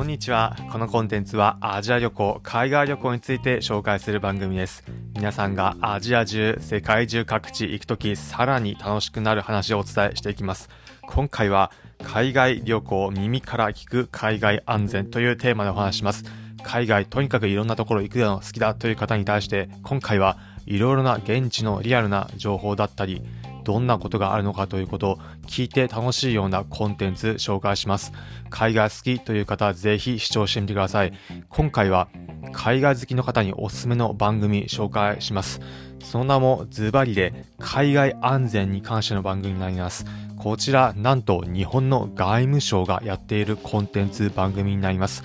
[0.00, 0.56] こんにちは。
[0.72, 4.82] このコンテンツはアジア旅行、海外旅行について紹介する番組です。
[5.14, 10.70] 皆さんがアジア中、世界中各地行くとき、さらに楽しくなる話をお伝えしていきます。
[11.02, 11.70] 今回は
[12.02, 16.24] 海外旅行、耳から聞く海外安全というテーマでお話します。
[16.62, 23.20] 海外、とにかくいろんなところ行くの好きだという方に対して、今回はいろいろな現地のリアルな情報だったり、
[23.64, 28.12] どんなことがあるのかということを聞いて楽しいようなコンテンツ紹介します。
[28.50, 31.12] 海外好きという方はぜひ視聴してみてください。
[31.48, 32.08] 今回は
[32.52, 35.60] 海外好きの方におすすめの番組紹介します。
[36.02, 40.04] その名もズバリで海外安全に関しての番組になります。
[40.36, 45.22] こちらなんと日本の外務省がやっているコンテンツ番組になります。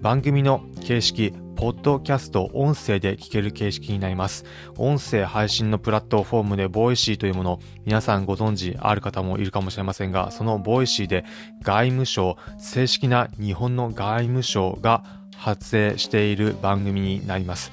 [0.00, 4.44] 番組の形式、ポッドキャスト、音声で聞ける形式になります。
[4.76, 11.24] 音声配信のプラットフォームでボイシーというもの、皆さんご存知ある方もいるかもしれませんが、そのボイシーで
[11.62, 15.02] 外務省、正式な日本の外務省が
[15.36, 17.72] 発信している番組になります。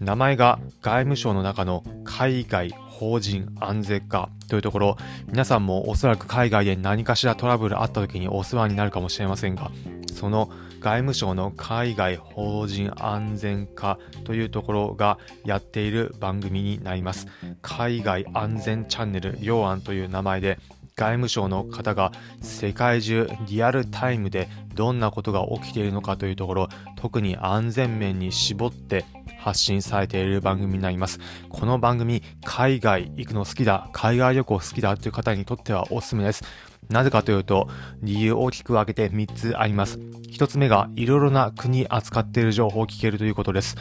[0.00, 9.70] 名前が外務省の中の海外邦人安全課というところ、皆さんもおそらく海外で何かしらトラブルあった時にお世話になるかもしれませんが、
[10.12, 17.26] その外務省の海外邦人安全課というところがやっている番組になります。
[17.62, 20.58] 海外安全チャンネル、要案という名前で、
[20.96, 29.04] 外務省の方が世界中リアルタイムでどんなことが起きているのかというところ、特に安全面に絞って
[29.40, 31.18] 発信されている番組になります。
[31.48, 36.44] この番組、海外行くの好きだ、海外旅行好きだという方にとってはおすすめです。
[36.88, 37.68] なぜかというと、
[38.00, 39.98] 理由を大きく分けて3つあります。
[39.98, 43.76] 1つ目が、いろいろな国扱っている情報を聞けるということです。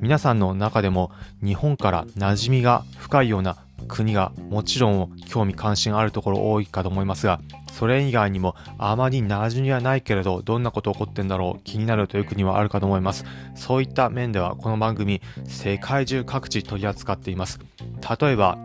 [0.00, 1.10] 皆さんの中でも、
[1.42, 3.56] 日本から馴染みが深いような
[3.88, 7.40] 国がもちろん興味関心あるところ多いかと思いますが、
[7.72, 13.24] それ以外にもあまり馴染みはないけれど、どんなこと起こってんだろう、気になるという国はあるかと思います。
[13.54, 17.60] そういった面ではこの番組、世界中各地取り扱っています。
[18.20, 18.58] 例えば、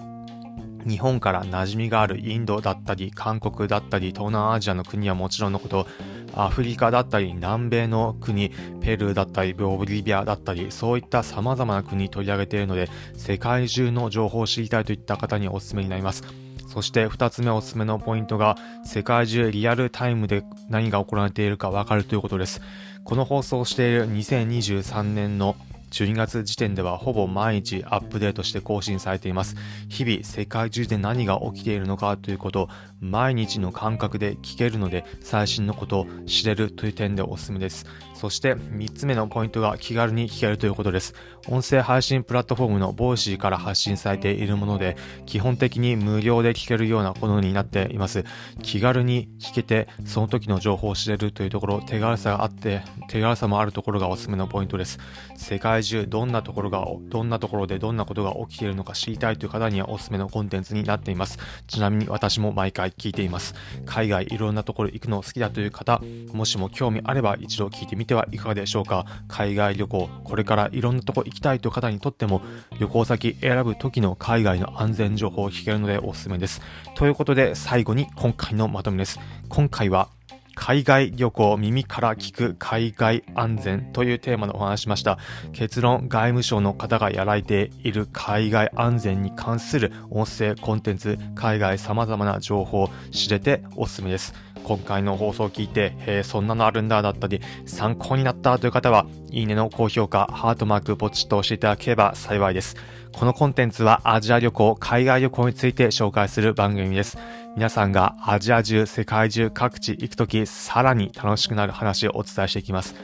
[0.88, 5.88] 日本から馴染みがあるインドだったり、韓国だったり、東南アジアの国はもちろんのこと、
[6.34, 16.24] アフリカだったり、南米の国、ペルーだったり、ボリビアだったり、そういった様々な国取り上げているので、世界中の情報を知りたいといった方におすすめになります。
[16.68, 22.62] そして2つ目おすすめのポイントが、世界中リアルタイムで何が行われているかわかるということです。
[23.04, 25.56] この放送している2023年の
[25.96, 29.56] 12月時点ではほぼ毎日アップデートして更新されています。
[29.88, 32.70] 日々世界中で何が起きているのかということを
[33.00, 37.86] 毎日の感覚で聞けるので最新のことを知れるという点でおすすめです。
[38.14, 41.14] そして3つ目のポイントが気軽に聞けるということです。
[41.48, 48.26] 音声配信プラットフォームのボイシーから発信されているもので基本的に無料で聞けるようなものになっています。
[48.62, 55.00] 気軽に聞けてその時の情報を知れるというところ手軽さがあって手軽さもあるところがおすすめのポイントです。
[55.38, 61.38] 世界中どんなところが、どんなところでどんなことが起きているのか知りたいという方にはおすすめのコンテンツになっています。
[61.68, 63.56] ちなみに私も毎回聞いています。
[63.86, 66.02] 海外いろんなところ行くの好きだという方、
[66.34, 69.06] もしも興味あれば一度聞いてみてはいかがでしょうか。
[69.28, 72.42] 海外旅行、これからいろんなとこ行きたいという方にとっても、
[72.80, 76.62] 旅行先選ぶ時の海外の安全情報を聞けるのでおすすめです。
[76.96, 79.20] ということで最後に今回のまとめです。
[79.50, 80.10] 今回は
[80.56, 85.20] 海外旅行耳から聞く海外安全というテーマでお話しました。
[85.54, 94.34] 結論、外務省の方がやられている海外安全に関する音声コンテンツ、海外様々な情報を知れておすすめです。
[94.64, 102.76] 今回の放送を聞いて、へえ、そんなのあるんだだったり、参考になったという方は、いいねの高評価、ハートマークポチッと押していただければ幸いです。
[103.14, 107.18] このコンテンツはアジア旅行、海外旅行について紹介する番組です。
[107.56, 112.96] 皆さんがアジア中、世界中各地行くとき、さらに楽しくなる話をお伝えしていきます。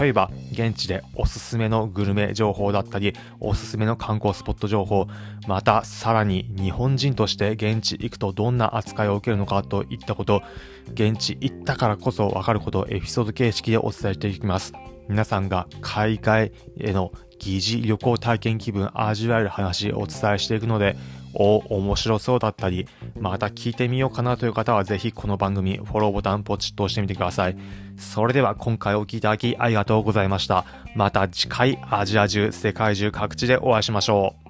[0.00, 5.06] 例えば、現地でおすすめのグルメ情報だったり、おすすめの観光スポット情報、
[5.46, 10.42] またさらに日本人として現地行くとどんな扱いを受けるのかといったこと、
[10.94, 14.72] 現地行ったからこそわかることをエピソード形式でお伝えしていきます。
[15.10, 20.96] 皆さんが海外への疑似旅行体験気分味わえる話をお伝えしていくので、
[21.34, 22.86] お、面白そうだったり、
[23.18, 27.56] また聞いてみようかなという方はぜひこの番組フォローボタンポチッと押してみてください。
[27.96, 30.64] それでは今回お聴きいただきありがとうございました。
[30.94, 34.43] また次回アジア中、世界中各地でお会いしましょう。